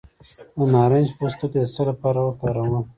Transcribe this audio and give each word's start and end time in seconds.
د 0.57 0.59
نارنج 0.73 1.07
پوستکی 1.17 1.57
د 1.61 1.65
څه 1.73 1.81
لپاره 1.89 2.19
وکاروم؟ 2.23 2.85